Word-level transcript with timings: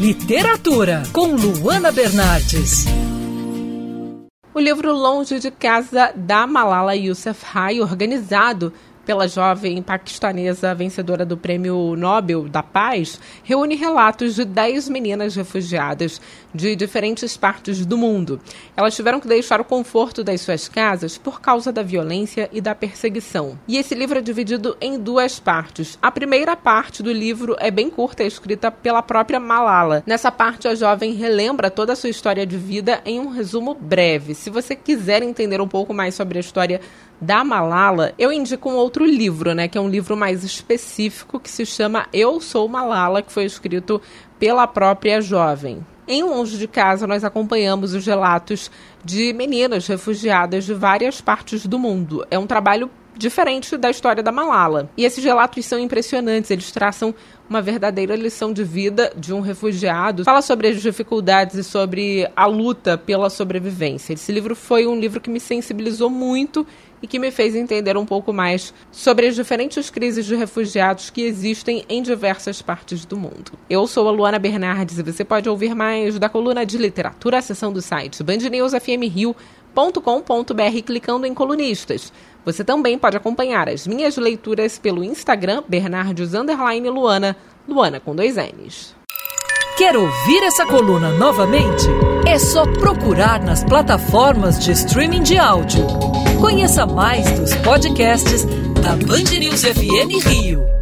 Literatura, 0.00 1.02
com 1.12 1.34
Luana 1.36 1.92
Bernardes. 1.92 2.86
O 4.52 4.58
livro 4.58 4.92
Longe 4.92 5.38
de 5.38 5.50
Casa, 5.50 6.12
da 6.14 6.46
Malala 6.46 6.96
Yousafzai, 6.96 7.80
organizado 7.80 8.72
pela 9.04 9.28
jovem 9.28 9.82
paquistanesa 9.82 10.74
vencedora 10.74 11.24
do 11.24 11.36
Prêmio 11.36 11.96
Nobel 11.96 12.48
da 12.48 12.62
Paz, 12.62 13.20
reúne 13.42 13.74
relatos 13.74 14.34
de 14.34 14.44
10 14.44 14.88
meninas 14.88 15.34
refugiadas 15.34 16.20
de 16.54 16.76
diferentes 16.76 17.36
partes 17.36 17.84
do 17.86 17.96
mundo. 17.96 18.40
Elas 18.76 18.94
tiveram 18.94 19.20
que 19.20 19.28
deixar 19.28 19.60
o 19.60 19.64
conforto 19.64 20.22
das 20.22 20.40
suas 20.40 20.68
casas 20.68 21.16
por 21.16 21.40
causa 21.40 21.72
da 21.72 21.82
violência 21.82 22.48
e 22.52 22.60
da 22.60 22.74
perseguição. 22.74 23.58
E 23.66 23.76
esse 23.78 23.94
livro 23.94 24.18
é 24.18 24.22
dividido 24.22 24.76
em 24.80 24.98
duas 24.98 25.40
partes. 25.40 25.98
A 26.00 26.10
primeira 26.10 26.56
parte 26.56 27.02
do 27.02 27.12
livro 27.12 27.56
é 27.58 27.70
bem 27.70 27.88
curta, 27.90 28.22
é 28.22 28.26
escrita 28.26 28.70
pela 28.70 29.02
própria 29.02 29.40
Malala. 29.40 30.02
Nessa 30.06 30.30
parte, 30.30 30.68
a 30.68 30.74
jovem 30.74 31.14
relembra 31.14 31.70
toda 31.70 31.92
a 31.92 31.96
sua 31.96 32.10
história 32.10 32.46
de 32.46 32.56
vida 32.56 33.00
em 33.04 33.18
um 33.18 33.28
resumo 33.28 33.74
breve. 33.74 34.34
Se 34.34 34.50
você 34.50 34.74
quiser 34.74 35.22
entender 35.22 35.60
um 35.60 35.68
pouco 35.68 35.94
mais 35.94 36.14
sobre 36.14 36.38
a 36.38 36.40
história 36.40 36.80
da 37.22 37.44
Malala, 37.44 38.12
eu 38.18 38.32
indico 38.32 38.68
um 38.68 38.74
outro 38.74 38.91
livro, 39.00 39.54
né, 39.54 39.68
que 39.68 39.78
é 39.78 39.80
um 39.80 39.88
livro 39.88 40.16
mais 40.16 40.44
específico 40.44 41.40
que 41.40 41.50
se 41.50 41.64
chama 41.64 42.06
Eu 42.12 42.40
Sou 42.40 42.68
Malala, 42.68 43.22
que 43.22 43.32
foi 43.32 43.44
escrito 43.44 44.00
pela 44.38 44.66
própria 44.66 45.20
jovem. 45.20 45.84
Em 46.06 46.22
Longe 46.24 46.58
de 46.58 46.66
Casa, 46.66 47.06
nós 47.06 47.22
acompanhamos 47.24 47.94
os 47.94 48.04
relatos 48.04 48.70
de 49.04 49.32
meninas 49.32 49.86
refugiadas 49.86 50.64
de 50.64 50.74
várias 50.74 51.20
partes 51.20 51.64
do 51.64 51.78
mundo. 51.78 52.26
É 52.30 52.38
um 52.38 52.46
trabalho 52.46 52.90
diferente 53.16 53.76
da 53.76 53.90
história 53.90 54.22
da 54.22 54.32
Malala. 54.32 54.90
E 54.96 55.04
esses 55.04 55.22
relatos 55.22 55.64
são 55.64 55.78
impressionantes, 55.78 56.50
eles 56.50 56.70
traçam 56.70 57.14
uma 57.48 57.60
verdadeira 57.60 58.16
lição 58.16 58.52
de 58.52 58.64
vida 58.64 59.12
de 59.16 59.34
um 59.34 59.40
refugiado. 59.40 60.24
Fala 60.24 60.40
sobre 60.40 60.68
as 60.68 60.80
dificuldades 60.80 61.56
e 61.56 61.64
sobre 61.64 62.28
a 62.34 62.46
luta 62.46 62.96
pela 62.96 63.28
sobrevivência. 63.28 64.14
Esse 64.14 64.32
livro 64.32 64.56
foi 64.56 64.86
um 64.86 64.98
livro 64.98 65.20
que 65.20 65.28
me 65.28 65.38
sensibilizou 65.38 66.08
muito 66.08 66.66
e 67.02 67.06
que 67.06 67.18
me 67.18 67.30
fez 67.30 67.54
entender 67.54 67.96
um 67.96 68.06
pouco 68.06 68.32
mais 68.32 68.72
sobre 68.90 69.26
as 69.26 69.34
diferentes 69.34 69.90
crises 69.90 70.24
de 70.24 70.36
refugiados 70.36 71.10
que 71.10 71.22
existem 71.22 71.84
em 71.88 72.00
diversas 72.00 72.62
partes 72.62 73.04
do 73.04 73.16
mundo. 73.16 73.52
Eu 73.68 73.86
sou 73.86 74.08
a 74.08 74.12
Luana 74.12 74.38
Bernardes 74.38 74.98
e 74.98 75.02
você 75.02 75.24
pode 75.24 75.48
ouvir 75.48 75.74
mais 75.74 76.18
da 76.18 76.28
coluna 76.28 76.64
de 76.64 76.78
literatura, 76.78 77.38
a 77.38 77.42
seção 77.42 77.72
do 77.72 77.82
site 77.82 78.22
bandnewsfmrio.com.br 79.74 80.82
clicando 80.84 81.26
em 81.26 81.34
colunistas. 81.34 82.12
Você 82.44 82.64
também 82.64 82.98
pode 82.98 83.16
acompanhar 83.16 83.68
as 83.68 83.86
minhas 83.86 84.16
leituras 84.16 84.78
pelo 84.78 85.04
Instagram 85.04 85.62
Bernardes 85.68 86.32
Luana, 86.32 87.36
Luana 87.68 88.00
com 88.00 88.14
dois 88.14 88.36
N's. 88.36 88.94
Quer 89.76 89.96
ouvir 89.96 90.42
essa 90.42 90.66
coluna 90.66 91.10
novamente? 91.12 91.86
É 92.26 92.38
só 92.38 92.64
procurar 92.64 93.42
nas 93.42 93.64
plataformas 93.64 94.62
de 94.62 94.72
streaming 94.72 95.22
de 95.22 95.38
áudio. 95.38 95.86
Conheça 96.40 96.84
mais 96.86 97.30
dos 97.38 97.54
podcasts 97.56 98.44
da 98.82 98.96
Band 99.06 99.38
News 99.38 99.62
FM 99.62 100.26
Rio. 100.26 100.81